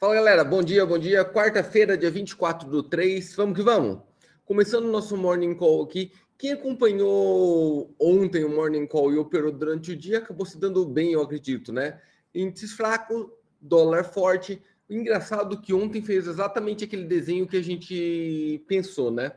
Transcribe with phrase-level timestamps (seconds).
[0.00, 1.24] Fala galera, bom dia, bom dia.
[1.24, 3.98] Quarta-feira, dia 24 do 3, vamos que vamos.
[4.44, 6.12] Começando o nosso Morning Call aqui.
[6.38, 11.14] Quem acompanhou ontem o Morning Call e operou durante o dia acabou se dando bem,
[11.14, 12.00] eu acredito, né?
[12.32, 13.26] Índices fracos,
[13.60, 14.62] dólar forte.
[14.88, 19.32] O engraçado que ontem fez exatamente aquele desenho que a gente pensou, né?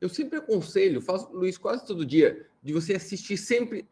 [0.00, 3.86] Eu sempre aconselho, faço Luiz quase todo dia, de você assistir sempre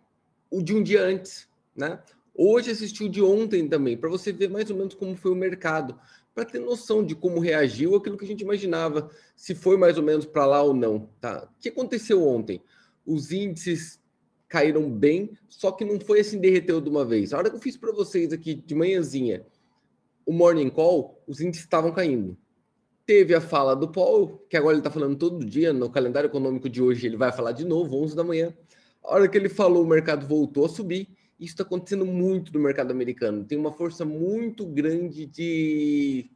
[0.50, 1.46] o de um dia antes,
[1.76, 2.00] né?
[2.38, 5.98] Hoje assistiu de ontem também, para você ver mais ou menos como foi o mercado,
[6.34, 10.02] para ter noção de como reagiu aquilo que a gente imaginava, se foi mais ou
[10.02, 11.08] menos para lá ou não.
[11.18, 11.44] Tá?
[11.44, 12.62] O que aconteceu ontem?
[13.06, 13.98] Os índices
[14.48, 17.32] caíram bem, só que não foi assim derreteu de uma vez.
[17.32, 19.46] A hora que eu fiz para vocês aqui de manhãzinha
[20.27, 22.36] o morning call, os índices estavam caindo.
[23.06, 26.68] Teve a fala do Paul, que agora ele está falando todo dia, no calendário econômico
[26.68, 28.52] de hoje ele vai falar de novo, 11 da manhã.
[29.05, 32.60] A hora que ele falou, o mercado voltou a subir isso está acontecendo muito no
[32.60, 33.44] mercado americano.
[33.44, 36.30] Tem uma força muito grande de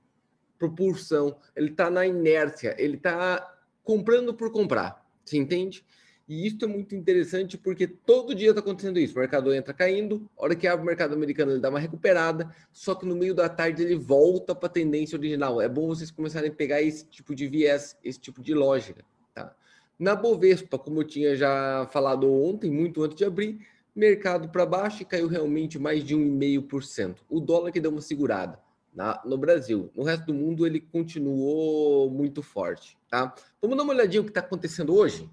[0.59, 1.37] propulsão.
[1.57, 2.75] Ele está na inércia.
[2.79, 5.05] Ele está comprando por comprar.
[5.25, 5.85] Você entende?
[6.29, 9.17] E isso é muito interessante porque todo dia está acontecendo isso.
[9.17, 12.55] O mercado entra caindo, a hora que abre o mercado americano ele dá uma recuperada,
[12.73, 15.61] só que no meio da tarde ele volta para a tendência original.
[15.61, 19.05] É bom vocês começarem a pegar esse tipo de viés, esse tipo de lógica.
[19.35, 19.53] Tá?
[19.99, 25.03] Na Bovespa, como eu tinha já falado ontem, muito antes de abrir, mercado para baixo
[25.03, 27.19] e caiu realmente mais de 1,5%.
[27.29, 28.61] O dólar que deu uma segurada
[28.93, 29.91] na, no Brasil.
[29.95, 32.99] No resto do mundo ele continuou muito forte.
[33.09, 33.35] Tá?
[33.61, 35.31] Vamos dar uma olhadinha o que está acontecendo hoje?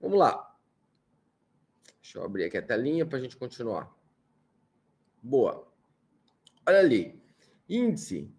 [0.00, 0.56] Vamos lá.
[2.00, 3.90] Deixa eu abrir aqui a telinha para a gente continuar.
[5.22, 5.68] Boa.
[6.66, 7.22] Olha ali.
[7.68, 8.30] Índice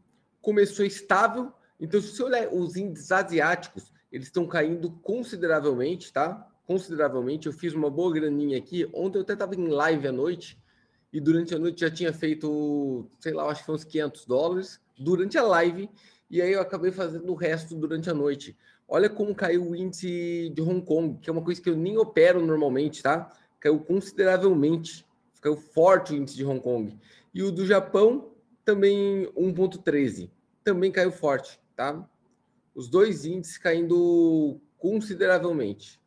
[0.41, 1.52] começou estável.
[1.80, 6.47] Então, se você olhar os índices asiáticos, eles estão caindo consideravelmente, tá?
[6.66, 7.47] Consideravelmente.
[7.47, 8.89] Eu fiz uma boa graninha aqui.
[8.94, 10.58] Ontem eu até estava em live à noite
[11.11, 14.81] e durante a noite já tinha feito, sei lá, acho que foi uns 500 dólares
[14.97, 15.89] durante a live.
[16.30, 18.58] E aí eu acabei fazendo o resto durante a noite.
[18.88, 21.98] Olha como caiu o índice de Hong Kong, que é uma coisa que eu nem
[21.98, 23.32] opero normalmente, tá?
[23.60, 25.05] Caiu consideravelmente.
[25.42, 26.98] Caiu forte o índice de Hong Kong.
[27.33, 28.32] E o do Japão
[28.66, 30.30] também 1.13.
[30.64, 32.08] Também caiu forte, tá?
[32.73, 36.02] Os dois índices caindo consideravelmente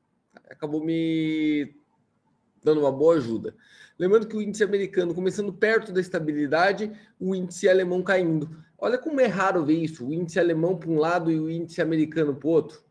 [0.49, 1.75] acabou me
[2.63, 3.55] dando uma boa ajuda.
[3.99, 8.65] Lembrando que o índice americano começando perto da estabilidade, o índice alemão caindo.
[8.79, 11.81] Olha como é raro ver isso, o índice alemão para um lado e o índice
[11.81, 12.83] americano para o outro.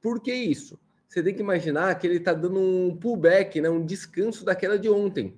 [0.00, 0.78] Por que isso?
[1.06, 4.78] Você tem que imaginar que ele está dando um pullback, né, um descanso da queda
[4.78, 5.36] de ontem.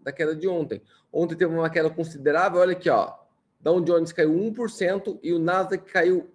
[0.00, 0.82] Da queda de ontem.
[1.12, 3.14] Ontem teve uma queda considerável, olha aqui, ó.
[3.60, 6.30] Dow Jones caiu 1% e o Nasdaq caiu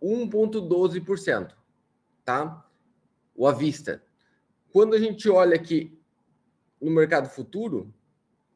[0.00, 1.52] 1,12%.
[2.24, 2.64] Tá?
[3.34, 4.02] O à vista.
[4.72, 5.98] Quando a gente olha aqui
[6.80, 7.92] no mercado futuro,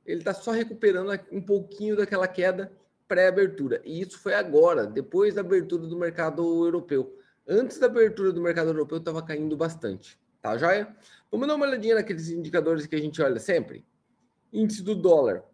[0.04, 2.72] ele está só recuperando um pouquinho daquela queda
[3.06, 3.80] pré-abertura.
[3.84, 7.18] E isso foi agora, depois da abertura do mercado europeu.
[7.46, 10.18] Antes da abertura do mercado europeu, estava caindo bastante.
[10.40, 10.94] Tá, joia?
[11.30, 13.84] Vamos dar uma olhadinha naqueles indicadores que a gente olha sempre.
[14.52, 15.44] Índice do dólar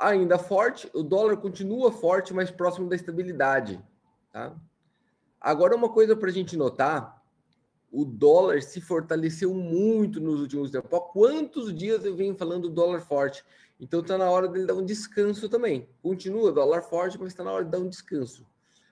[0.00, 3.78] ainda forte, o dólar continua forte, mas próximo da estabilidade.
[4.32, 4.56] Tá?
[5.38, 7.19] Agora, uma coisa para a gente notar
[7.90, 10.92] o dólar se fortaleceu muito nos últimos tempos.
[10.92, 13.44] Há quantos dias eu venho falando do dólar forte?
[13.80, 15.88] Então está na hora dele dar um descanso também.
[16.00, 18.46] Continua dólar forte, mas está na hora de dar um descanso.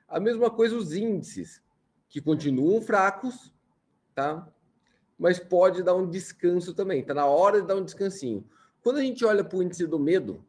[0.08, 1.62] A mesma coisa os índices,
[2.08, 3.52] que continuam fracos,
[4.14, 4.50] tá?
[5.18, 7.00] Mas pode dar um descanso também.
[7.00, 8.48] Está na hora de dar um descansinho.
[8.82, 10.44] Quando a gente olha para o índice do medo,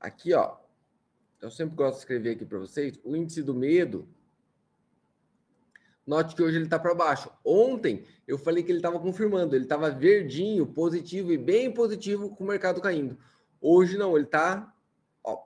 [0.00, 0.56] aqui ó,
[1.40, 4.08] eu sempre gosto de escrever aqui para vocês, o índice do medo
[6.12, 7.30] Note que hoje ele está para baixo.
[7.42, 12.44] Ontem eu falei que ele estava confirmando, ele estava verdinho, positivo e bem positivo com
[12.44, 13.16] o mercado caindo.
[13.58, 14.74] Hoje não, ele está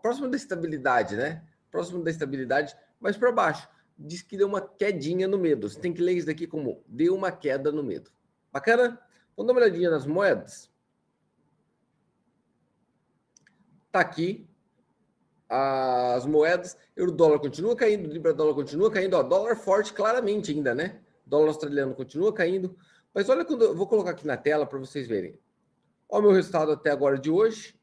[0.02, 1.46] próximo da estabilidade, né?
[1.70, 3.68] Próximo da estabilidade, mas para baixo.
[3.96, 5.70] Diz que deu uma quedinha no medo.
[5.70, 8.10] Você tem que ler isso daqui como deu uma queda no medo.
[8.52, 9.00] Bacana?
[9.36, 10.68] Vamos dar uma olhadinha nas moedas.
[13.92, 14.50] Tá aqui
[15.48, 20.74] as moedas, euro dólar continua caindo, libra dólar continua caindo, ó, dólar forte claramente ainda,
[20.74, 21.00] né?
[21.24, 22.76] Dólar australiano continua caindo.
[23.14, 25.38] Mas olha quando eu vou colocar aqui na tela para vocês verem.
[26.08, 27.74] Olha o meu resultado até agora de hoje.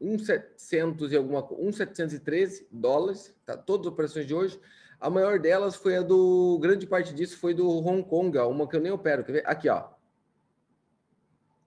[0.00, 3.56] 1,700 e alguma 1,713 dólares, tá?
[3.56, 4.58] Todas as operações de hoje.
[4.98, 6.58] A maior delas foi a do.
[6.60, 9.24] Grande parte disso foi do Hong Kong, uma que eu nem opero.
[9.24, 9.42] Quer ver?
[9.46, 9.88] Aqui, ó.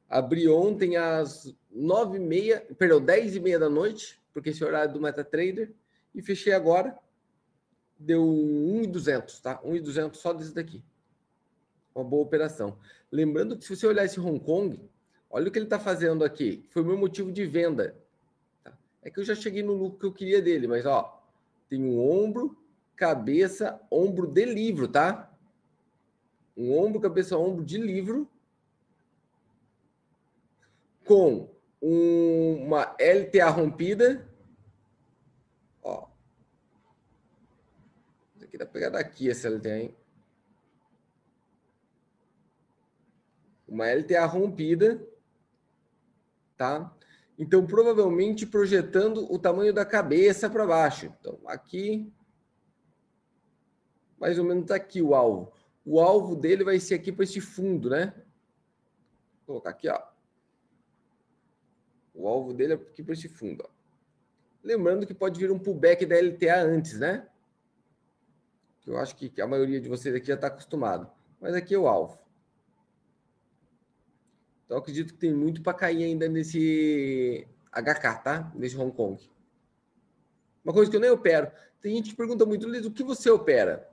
[0.07, 4.67] Abri ontem às nove e meia, perdão, dez e meia da noite, porque esse é
[4.67, 5.73] horário do MetaTrader,
[6.13, 6.97] e fechei agora,
[7.97, 9.59] deu 1,200, tá?
[9.63, 10.83] 1,200 só desse daqui.
[11.95, 12.77] Uma boa operação.
[13.11, 14.79] Lembrando que se você olhar esse Hong Kong,
[15.29, 16.65] olha o que ele está fazendo aqui.
[16.69, 17.95] Foi o meu motivo de venda.
[18.63, 18.77] Tá?
[19.01, 21.23] É que eu já cheguei no lucro que eu queria dele, mas ó,
[21.69, 22.57] tem um ombro,
[22.95, 25.31] cabeça, ombro de livro, tá?
[26.55, 28.29] Um ombro, cabeça, ombro de livro
[31.05, 31.52] com
[31.85, 34.25] uma LTA rompida.
[35.81, 36.07] Ó.
[38.35, 39.95] Isso aqui dá pra pegar daqui essa LTA, hein?
[43.67, 45.05] Uma LTA rompida,
[46.55, 46.95] tá?
[47.37, 51.13] Então, provavelmente projetando o tamanho da cabeça para baixo.
[51.19, 52.13] Então, aqui,
[54.17, 55.51] mais ou menos tá aqui o alvo.
[55.83, 58.13] O alvo dele vai ser aqui para esse fundo, né?
[59.45, 60.12] Vou colocar aqui, ó.
[62.13, 63.69] O alvo dele é aqui para esse fundo, ó.
[64.63, 67.27] Lembrando que pode vir um pullback da LTA antes, né?
[68.85, 71.09] Eu acho que a maioria de vocês aqui já está acostumado.
[71.39, 72.17] Mas aqui é o alvo.
[74.65, 78.51] Então, acredito que tem muito para cair ainda nesse HK, tá?
[78.55, 79.21] Nesse Hong Kong.
[80.63, 81.51] Uma coisa que eu nem opero.
[81.81, 83.89] Tem gente que pergunta muito, Liz, o que você opera?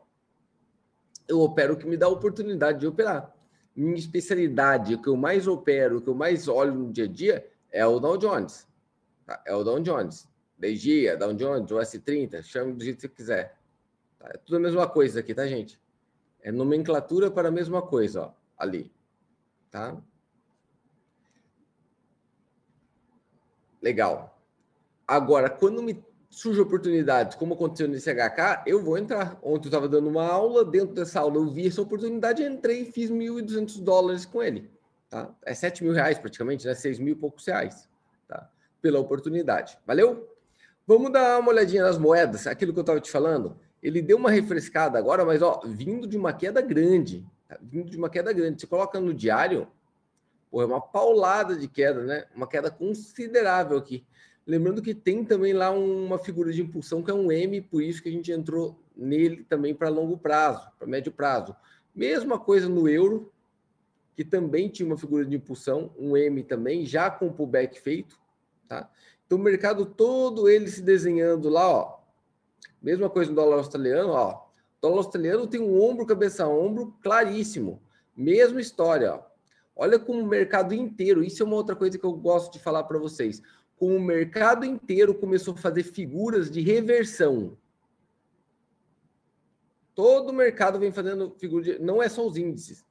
[1.26, 3.34] Eu opero o que me dá a oportunidade de operar.
[3.74, 7.08] Minha especialidade, o que eu mais opero, o que eu mais olho no dia a
[7.08, 8.66] dia é o Dow Jones.
[9.26, 9.42] Tá?
[9.46, 10.28] É o Dow Jones.
[10.58, 13.58] DGIA, Dow Jones, o S30, chame do jeito que você quiser.
[14.18, 14.28] Tá?
[14.28, 15.80] É tudo a mesma coisa aqui, tá, gente?
[16.42, 18.92] É nomenclatura para a mesma coisa, ó, ali.
[19.70, 19.96] Tá?
[23.80, 24.38] Legal.
[25.06, 29.38] Agora, quando me surge oportunidades, como aconteceu nesse HK, eu vou entrar.
[29.42, 32.92] Ontem eu estava dando uma aula, dentro dessa aula eu vi essa oportunidade, entrei e
[32.92, 34.70] fiz 1.200 dólares com ele.
[35.10, 35.28] Tá?
[35.44, 36.74] É 7 mil reais praticamente, né?
[36.74, 37.88] 6 mil e poucos reais.
[38.26, 38.48] Tá?
[38.80, 39.76] Pela oportunidade.
[39.86, 40.34] Valeu?
[40.86, 43.58] Vamos dar uma olhadinha nas moedas, aquilo que eu estava te falando.
[43.82, 47.26] Ele deu uma refrescada agora, mas ó, vindo de uma queda grande.
[47.48, 47.58] Tá?
[47.60, 48.60] Vindo de uma queda grande.
[48.60, 49.68] Você coloca no diário,
[50.50, 52.24] Pô, é uma paulada de queda, né?
[52.34, 54.04] Uma queda considerável aqui.
[54.44, 58.02] Lembrando que tem também lá uma figura de impulsão que é um M, por isso
[58.02, 61.54] que a gente entrou nele também para longo prazo, para médio prazo.
[61.94, 63.32] Mesma coisa no euro,
[64.20, 68.20] que também tinha uma figura de impulsão, um M também, já com o pullback feito,
[68.68, 68.86] tá?
[69.24, 72.00] Então o mercado todo ele se desenhando lá, ó.
[72.82, 74.46] Mesma coisa no dólar australiano, ó.
[74.76, 77.80] O dólar australiano tem um ombro, cabeça a ombro claríssimo.
[78.14, 79.22] Mesma história, ó.
[79.74, 82.84] Olha como o mercado inteiro, isso é uma outra coisa que eu gosto de falar
[82.84, 83.40] para vocês.
[83.74, 87.56] Como o mercado inteiro começou a fazer figuras de reversão.
[89.94, 91.78] Todo o mercado vem fazendo figura de.
[91.78, 92.84] Não é só os índices.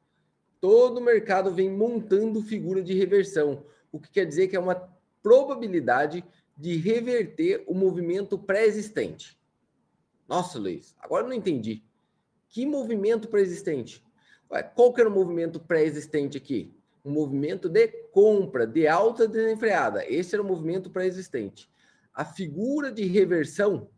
[0.60, 3.66] Todo o mercado vem montando figura de reversão.
[3.92, 4.90] O que quer dizer que é uma
[5.22, 6.24] probabilidade
[6.58, 9.40] de reverter o movimento pré-existente.
[10.28, 11.84] Nossa, Luiz, agora não entendi.
[12.50, 14.04] Que movimento pré-existente?
[14.76, 16.74] Qual que era o movimento pré-existente aqui?
[17.04, 20.06] um movimento de compra, de alta desenfreada.
[20.06, 21.70] Esse era o movimento pré-existente.
[22.14, 23.90] A figura de reversão,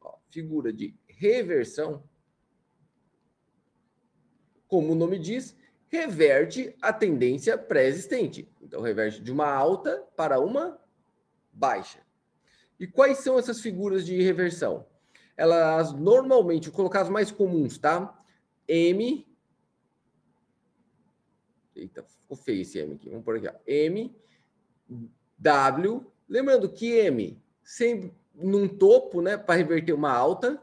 [0.00, 2.07] ó, figura de reversão,
[4.68, 5.56] como o nome diz,
[5.88, 8.48] reverte a tendência pré-existente.
[8.62, 10.78] Então, reverte de uma alta para uma
[11.52, 12.00] baixa.
[12.78, 14.86] E quais são essas figuras de reversão?
[15.36, 18.22] Elas normalmente, vou colocar as mais comuns, tá?
[18.68, 19.26] M,
[21.74, 23.08] Eita, ficou feio esse M aqui.
[23.08, 23.48] Vamos por aqui.
[23.48, 23.54] Ó.
[23.66, 24.14] M,
[25.38, 26.12] W.
[26.28, 29.36] Lembrando que M sempre num topo, né?
[29.36, 30.62] Para reverter uma alta.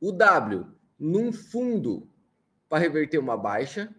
[0.00, 2.08] O W num fundo
[2.68, 3.94] para reverter uma baixa.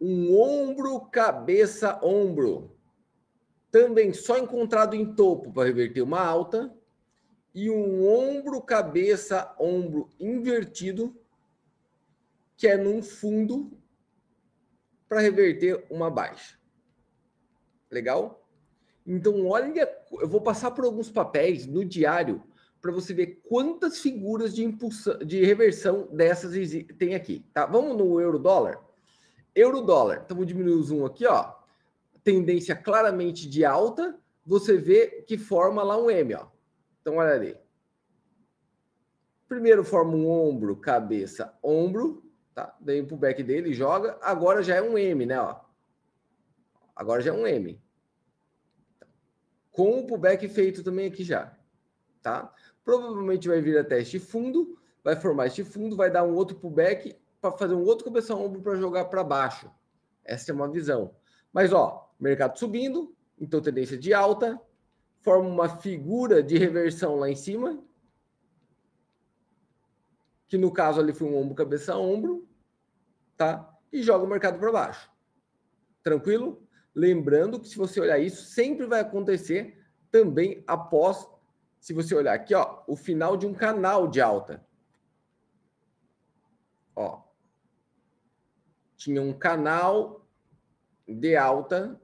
[0.00, 2.76] Um ombro, cabeça, ombro.
[3.70, 6.74] Também só encontrado em topo para reverter uma alta.
[7.54, 11.18] E um ombro, cabeça, ombro invertido
[12.56, 13.78] que é num fundo
[15.08, 16.58] para reverter uma baixa.
[17.90, 18.46] Legal?
[19.06, 22.42] Então, olha, eu vou passar por alguns papéis no diário
[22.86, 26.54] para você ver quantas figuras de impulsão, de reversão dessas
[26.96, 27.66] tem aqui, tá?
[27.66, 28.80] Vamos no euro dólar.
[29.54, 30.22] Euro dólar.
[30.24, 31.54] Então, vou diminuir o zoom aqui, ó.
[32.22, 34.18] Tendência claramente de alta.
[34.44, 36.46] Você vê que forma lá um M, ó.
[37.00, 37.56] Então, olha ali.
[39.48, 42.26] Primeiro forma um ombro, cabeça, ombro
[42.56, 42.74] tá?
[42.80, 44.18] Daí pro back dele, joga.
[44.22, 45.38] Agora já é um M, né?
[45.38, 45.60] Ó.
[46.96, 47.78] Agora já é um M.
[49.70, 51.54] Com o pullback feito também aqui já,
[52.22, 52.50] tá?
[52.86, 57.16] Provavelmente vai vir até este fundo, vai formar este fundo, vai dar um outro pullback
[57.40, 59.68] para fazer um outro cabeça ombro para jogar para baixo.
[60.24, 61.16] Essa é uma visão.
[61.52, 64.60] Mas ó, mercado subindo, então tendência de alta,
[65.20, 67.82] forma uma figura de reversão lá em cima,
[70.46, 72.48] que no caso ali foi um ombro, cabeça, ombro,
[73.36, 73.68] tá?
[73.92, 75.10] E joga o mercado para baixo.
[76.04, 76.64] Tranquilo?
[76.94, 79.76] Lembrando que se você olhar isso, sempre vai acontecer
[80.08, 81.28] também após,
[81.86, 84.60] se você olhar aqui, ó, o final de um canal de alta.
[86.96, 87.22] Ó.
[88.96, 90.26] Tinha um canal
[91.06, 92.00] de alta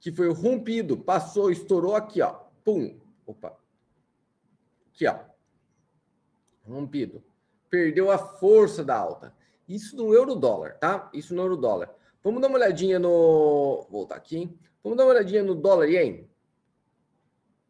[0.00, 2.32] que foi rompido, passou, estourou aqui, ó.
[2.64, 2.98] Pum.
[3.26, 3.60] Opa.
[4.88, 5.18] Aqui, ó.
[6.64, 7.22] Rompido.
[7.68, 9.36] Perdeu a força da alta.
[9.68, 11.10] Isso no euro dólar, tá?
[11.12, 11.94] Isso no euro dólar.
[12.24, 13.86] Vamos dar uma olhadinha no.
[13.90, 14.58] Vou voltar aqui.
[14.82, 16.31] Vamos dar uma olhadinha no dólar ien.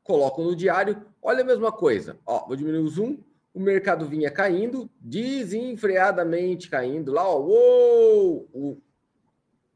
[0.03, 1.05] Coloco no diário.
[1.23, 2.19] Olha a mesma coisa.
[2.27, 3.19] Ó, vou diminuir o zoom.
[3.55, 7.13] O mercado vinha caindo, desenfreadamente caindo.
[7.13, 7.39] Lá, ó.
[7.41, 8.49] Uou!
[8.53, 8.83] O...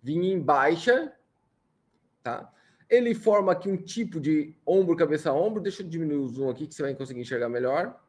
[0.03, 1.13] Vinha em baixa.
[2.23, 2.53] Tá?
[2.89, 5.61] Ele forma aqui um tipo de ombro, cabeça, ombro.
[5.61, 8.01] Deixa eu diminuir o zoom aqui que você vai conseguir enxergar melhor.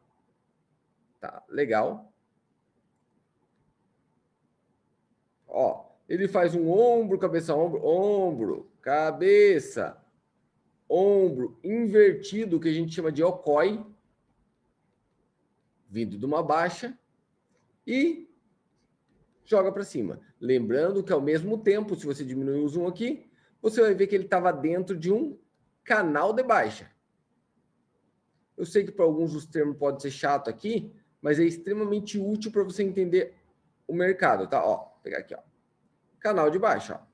[1.19, 2.11] Tá, legal.
[5.47, 9.97] Ó, ele faz um ombro, cabeça, ombro, ombro, cabeça,
[10.89, 13.85] ombro invertido, que a gente chama de okoi,
[15.89, 16.97] vindo de uma baixa,
[17.85, 18.29] e
[19.45, 20.19] joga para cima.
[20.39, 23.29] Lembrando que ao mesmo tempo, se você diminuir o zoom aqui,
[23.61, 25.37] você vai ver que ele estava dentro de um
[25.83, 26.91] canal de baixa.
[28.57, 32.51] Eu sei que para alguns os termos pode ser chato aqui, mas é extremamente útil
[32.51, 33.35] para você entender
[33.87, 34.63] o mercado, tá?
[34.65, 35.39] Ó, pegar aqui, ó.
[36.19, 37.07] Canal de baixa, ó.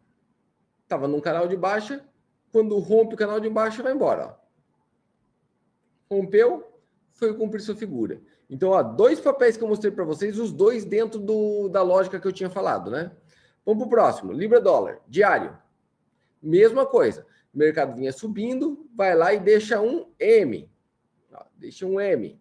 [0.88, 2.08] Tava num canal de baixa,
[2.54, 6.16] quando rompe o canal de baixa, vai embora, ó.
[6.16, 6.72] Rompeu,
[7.12, 8.22] foi cumprir sua figura.
[8.48, 12.20] Então, ó, dois papéis que eu mostrei para vocês, os dois dentro do, da lógica
[12.20, 13.12] que eu tinha falado, né?
[13.66, 14.32] Vamos para o próximo.
[14.32, 15.58] Libra dólar, diário.
[16.40, 17.26] Mesma coisa.
[17.52, 20.70] O mercado vinha subindo, vai lá e deixa um M.
[21.34, 22.40] Ó, deixa um M.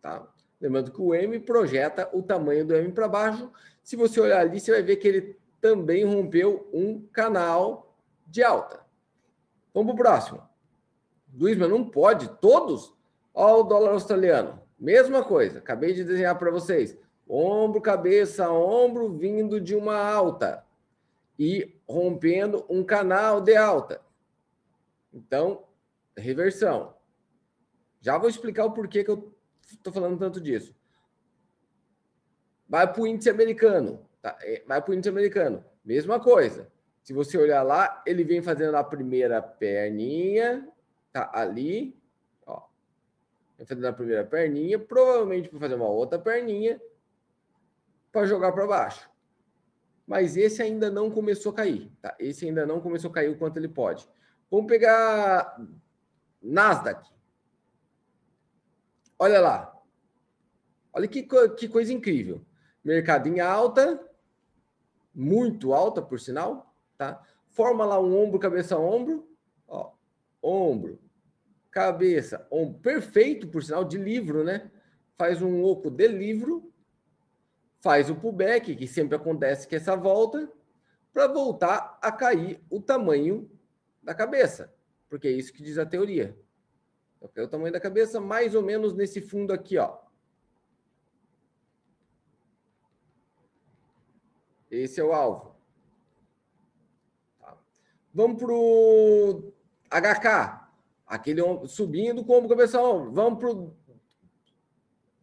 [0.00, 0.26] Tá?
[0.58, 3.52] Lembrando que o M projeta o tamanho do M para baixo.
[3.82, 7.96] Se você olhar ali, você vai ver que ele também rompeu um canal
[8.26, 8.84] de alta.
[9.72, 10.48] Vamos para o próximo.
[11.34, 12.94] Luiz, mas não pode todos?
[13.34, 14.60] Olha o dólar australiano.
[14.78, 15.58] Mesma coisa.
[15.58, 16.96] Acabei de desenhar para vocês.
[17.28, 20.64] Ombro, cabeça, ombro vindo de uma alta
[21.38, 24.00] e rompendo um canal de alta.
[25.12, 25.64] Então,
[26.16, 26.94] reversão.
[28.00, 29.34] Já vou explicar o porquê que eu
[29.70, 30.74] estou falando tanto disso.
[32.68, 34.07] Vai para o índice americano.
[34.28, 34.38] Tá?
[34.42, 35.64] É, vai para o índice americano.
[35.84, 36.70] Mesma coisa.
[37.02, 40.68] Se você olhar lá, ele vem fazendo a primeira perninha,
[41.10, 41.98] tá ali,
[42.44, 42.62] ó.
[43.56, 46.80] Vem fazendo a primeira perninha, provavelmente para fazer uma outra perninha
[48.12, 49.08] para jogar para baixo.
[50.06, 52.14] Mas esse ainda não começou a cair, tá?
[52.18, 54.06] Esse ainda não começou a cair o quanto ele pode.
[54.50, 55.58] Vamos pegar
[56.42, 57.08] Nasdaq.
[59.18, 59.74] Olha lá.
[60.92, 62.44] Olha que, que coisa incrível.
[62.84, 64.07] Mercado em alta,
[65.18, 67.20] muito alta, por sinal, tá?
[67.48, 69.28] Forma lá um ombro, cabeça, ombro,
[69.66, 69.90] ó,
[70.40, 71.00] ombro,
[71.72, 74.70] cabeça, ombro, perfeito, por sinal, de livro, né?
[75.16, 76.72] Faz um oco de livro,
[77.80, 80.48] faz o pullback, que sempre acontece que essa volta,
[81.12, 83.50] para voltar a cair o tamanho
[84.00, 84.72] da cabeça,
[85.08, 86.38] porque é isso que diz a teoria.
[87.20, 87.42] Okay?
[87.42, 89.98] O tamanho da cabeça, mais ou menos nesse fundo aqui, ó.
[94.70, 95.54] Esse é o alvo.
[97.40, 97.56] Tá.
[98.12, 99.52] Vamos para o
[99.90, 100.68] HK.
[101.06, 103.12] Aquele subindo como ombro.
[103.12, 103.38] Vamos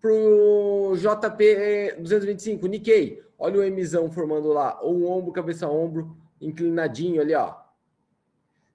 [0.02, 3.24] para o JP 225, Nikkei.
[3.38, 4.84] Olha o Mzão formando lá.
[4.84, 7.56] O ombro, cabeça, ombro, inclinadinho ali, ó.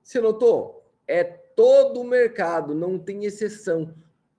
[0.03, 0.85] Você notou?
[1.07, 3.95] É todo o mercado, não tem exceção.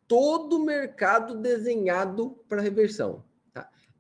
[0.07, 3.23] Todo o mercado desenhado para reversão.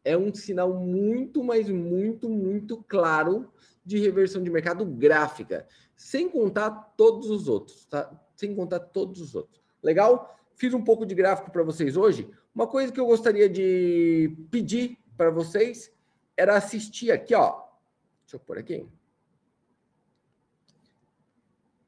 [0.03, 0.11] Tá?
[0.11, 3.51] É um sinal muito, mas muito, muito claro
[3.85, 8.11] de reversão de mercado gráfica, sem contar todos os outros, tá?
[8.35, 9.61] Sem contar todos os outros.
[9.81, 10.37] Legal?
[10.55, 12.29] Fiz um pouco de gráfico para vocês hoje.
[12.53, 15.91] Uma coisa que eu gostaria de pedir para vocês
[16.37, 17.63] era assistir aqui, ó.
[18.23, 18.85] Deixa eu pôr aqui.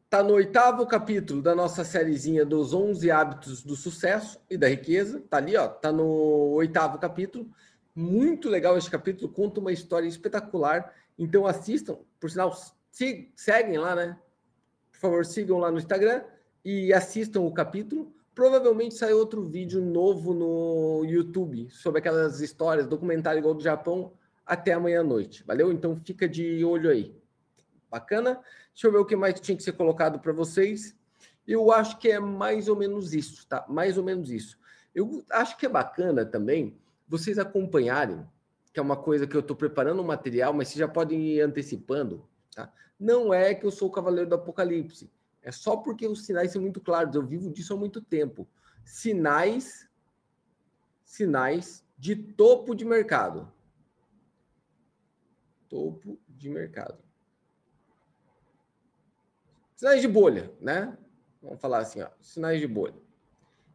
[0.06, 5.18] Está no oitavo capítulo da nossa sériezinha dos 11 hábitos do sucesso e da riqueza.
[5.18, 5.66] Está ali, ó.
[5.66, 6.06] Está no
[6.54, 7.50] oitavo capítulo.
[7.96, 10.94] Muito legal esse capítulo, conta uma história espetacular.
[11.18, 12.52] Então assistam, por sinal,
[12.92, 14.18] se, seguem lá, né?
[14.92, 16.24] Por favor, sigam lá no Instagram
[16.66, 18.12] e assistam o capítulo.
[18.34, 24.74] Provavelmente sai outro vídeo novo no YouTube sobre aquelas histórias, documentário igual do Japão, até
[24.74, 25.44] amanhã à noite.
[25.44, 25.72] Valeu?
[25.72, 27.16] Então fica de olho aí.
[27.92, 28.42] Bacana?
[28.74, 30.96] Deixa eu ver o que mais tinha que ser colocado para vocês.
[31.48, 33.64] Eu acho que é mais ou menos isso, tá?
[33.70, 34.58] Mais ou menos isso.
[34.96, 36.76] Eu acho que é bacana também
[37.14, 38.28] vocês acompanharem
[38.74, 41.42] que é uma coisa que eu estou preparando o material, mas você já pode ir
[41.42, 42.74] antecipando, tá?
[43.00, 45.12] Não é que eu sou o cavaleiro do apocalipse.
[45.44, 47.14] É só porque os sinais são muito claros.
[47.14, 48.50] Eu vivo disso há muito tempo.
[48.84, 49.88] Sinais,
[51.06, 53.54] sinais de topo de mercado.
[55.70, 56.98] Topo de mercado.
[59.76, 60.98] Sinais de bolha, né?
[61.44, 63.03] Vamos falar assim, ó, sinais de bolha.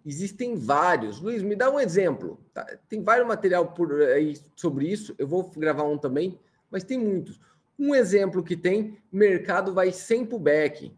[0.05, 1.21] Existem vários.
[1.21, 2.41] Luiz, me dá um exemplo.
[2.55, 2.65] Tá?
[2.89, 5.15] Tem vários material por aí sobre isso.
[5.19, 6.39] Eu vou gravar um também,
[6.71, 7.41] mas tem muitos.
[7.79, 10.93] Um exemplo que tem, mercado vai sem pullback.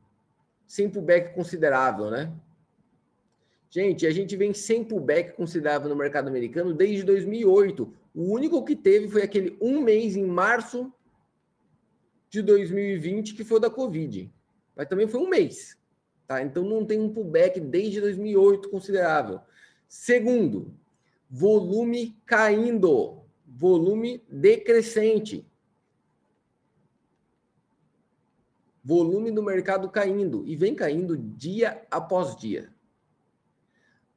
[0.66, 2.32] Sem pullback considerável, né?
[3.68, 7.92] Gente, a gente vem sem pullback considerável no mercado americano desde 2008.
[8.14, 10.92] O único que teve foi aquele um mês em março
[12.28, 14.32] de 2020 que foi o da Covid.
[14.74, 15.79] Mas também foi um mês.
[16.30, 16.40] Tá?
[16.40, 19.40] Então não tem um pullback desde 2008 considerável.
[19.88, 20.72] Segundo,
[21.28, 25.44] volume caindo, volume decrescente.
[28.84, 32.72] Volume do mercado caindo e vem caindo dia após dia.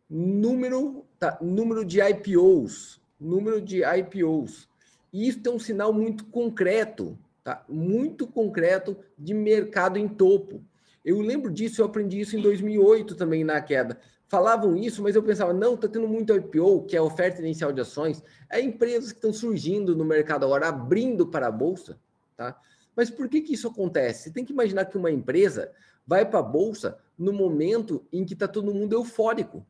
[0.08, 4.70] Número, tá, número de IPOs, número de IPOs.
[5.12, 7.66] Isso é um sinal muito concreto, tá?
[7.68, 10.64] Muito concreto de mercado em topo.
[11.04, 14.00] Eu lembro disso, eu aprendi isso em 2008 também na queda.
[14.28, 17.82] Falavam isso, mas eu pensava, não, está tendo muito IPO, que é oferta inicial de
[17.82, 18.24] ações.
[18.50, 22.00] É empresas que estão surgindo no mercado agora, abrindo para a bolsa,
[22.38, 22.60] tá?
[22.96, 24.24] Mas por que, que isso acontece?
[24.24, 25.72] Você tem que imaginar que uma empresa
[26.06, 29.66] vai para a bolsa no momento em que está todo mundo eufórico.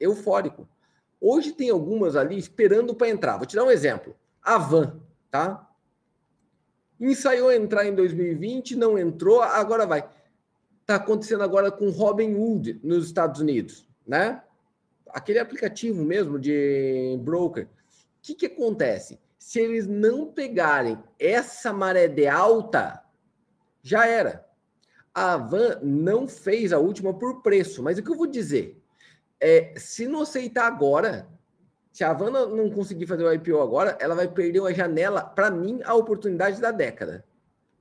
[0.00, 0.68] Eufórico.
[1.20, 3.36] Hoje tem algumas ali esperando para entrar.
[3.36, 4.16] Vou te dar um exemplo.
[4.42, 5.68] A Van, tá?
[6.98, 10.08] Ensaiou entrar em 2020, não entrou, agora vai
[10.92, 14.42] está acontecendo agora com Robinhood nos Estados Unidos, né?
[15.08, 17.64] Aquele aplicativo mesmo de broker.
[17.64, 17.68] O
[18.20, 19.18] que, que acontece?
[19.38, 23.02] Se eles não pegarem essa maré de alta,
[23.82, 24.46] já era.
[25.14, 28.80] A Van não fez a última por preço, mas o que eu vou dizer?
[29.40, 31.26] É, se não aceitar agora,
[31.90, 35.50] se a Van não conseguir fazer o IPO agora, ela vai perder uma janela, para
[35.50, 37.24] mim, a oportunidade da década.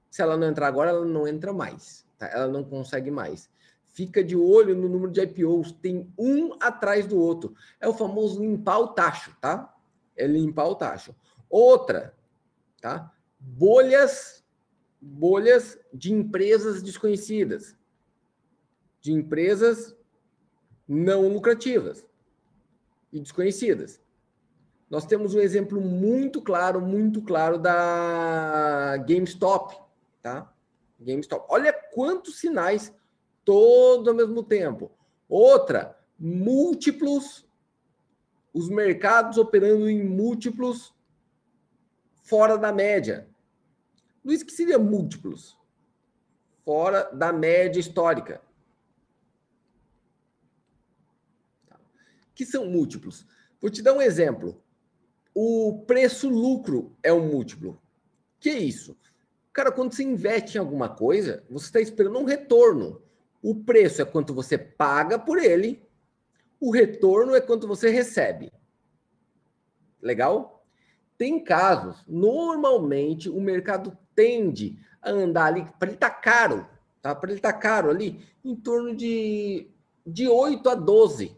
[0.09, 2.05] Se ela não entrar agora, ela não entra mais.
[2.21, 2.27] Tá?
[2.27, 3.49] Ela não consegue mais.
[3.87, 7.55] Fica de olho no número de IPOs, tem um atrás do outro.
[7.79, 9.75] É o famoso limpar o tacho, tá?
[10.15, 11.15] É limpar o tacho.
[11.49, 12.15] Outra,
[12.79, 13.11] tá?
[13.39, 14.45] Bolhas,
[15.01, 17.75] bolhas de empresas desconhecidas,
[19.01, 19.95] de empresas
[20.87, 22.05] não lucrativas
[23.11, 23.99] e desconhecidas.
[24.91, 29.75] Nós temos um exemplo muito claro, muito claro da GameStop,
[30.21, 30.53] tá?
[31.01, 31.45] GameStop.
[31.49, 32.93] Olha quantos sinais
[33.43, 34.91] todo ao mesmo tempo.
[35.27, 37.47] Outra, múltiplos,
[38.53, 40.93] os mercados operando em múltiplos
[42.23, 43.27] fora da média.
[44.23, 45.57] Luiz, que seria múltiplos?
[46.63, 48.41] Fora da média histórica.
[52.35, 53.25] Que são múltiplos?
[53.59, 54.61] Vou te dar um exemplo.
[55.33, 57.81] O preço-lucro é um múltiplo.
[58.39, 58.97] Que é isso?
[59.53, 63.01] Cara, quando você investe em alguma coisa, você está esperando um retorno.
[63.41, 65.83] O preço é quanto você paga por ele,
[66.59, 68.51] o retorno é quanto você recebe.
[70.01, 70.63] Legal?
[71.17, 76.67] Tem casos, normalmente o mercado tende a andar ali, para ele estar tá caro,
[77.01, 77.15] tá?
[77.15, 79.67] Para ele tá caro ali, em torno de,
[80.05, 81.35] de 8 a 12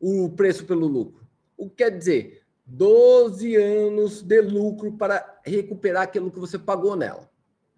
[0.00, 1.26] o preço pelo lucro.
[1.56, 2.39] O que quer dizer?
[2.70, 7.28] 12 anos de lucro para recuperar aquilo que você pagou nela.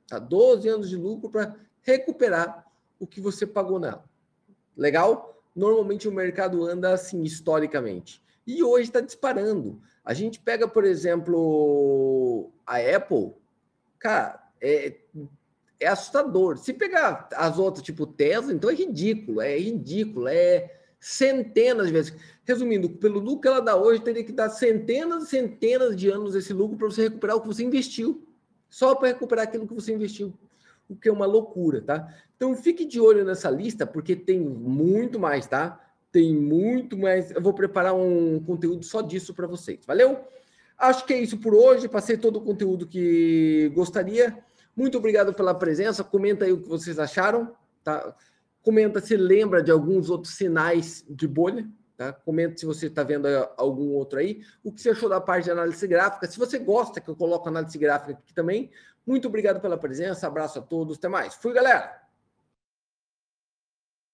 [0.06, 0.18] Tá?
[0.18, 2.66] 12 anos de lucro para recuperar
[3.00, 4.04] o que você pagou nela.
[4.76, 5.42] Legal?
[5.56, 8.22] Normalmente o mercado anda assim historicamente.
[8.46, 9.80] E hoje está disparando.
[10.04, 13.32] A gente pega, por exemplo, a Apple,
[13.98, 14.98] cara, é,
[15.80, 16.58] é assustador.
[16.58, 22.14] Se pegar as outras, tipo Tesla, então é ridículo, é ridículo, é centenas de vezes.
[22.44, 26.36] Resumindo, pelo lucro que ela dá hoje, teria que dar centenas e centenas de anos
[26.36, 28.24] esse lucro para você recuperar o que você investiu.
[28.70, 30.32] Só para recuperar aquilo que você investiu.
[30.88, 32.08] O que é uma loucura, tá?
[32.36, 35.80] Então fique de olho nessa lista, porque tem muito mais, tá?
[36.12, 37.32] Tem muito mais.
[37.32, 39.80] Eu vou preparar um conteúdo só disso para vocês.
[39.84, 40.20] Valeu?
[40.78, 41.88] Acho que é isso por hoje.
[41.88, 44.38] Passei todo o conteúdo que gostaria.
[44.76, 46.04] Muito obrigado pela presença.
[46.04, 48.14] Comenta aí o que vocês acharam, tá?
[48.62, 51.68] Comenta se lembra de alguns outros sinais de bolha.
[51.96, 52.12] Tá?
[52.12, 54.42] Comenta se você está vendo algum outro aí.
[54.62, 56.26] O que você achou da parte de análise gráfica.
[56.26, 58.70] Se você gosta que eu coloque análise gráfica aqui também.
[59.06, 60.26] Muito obrigado pela presença.
[60.26, 60.96] Abraço a todos.
[60.96, 61.34] Até mais.
[61.34, 62.01] Fui, galera!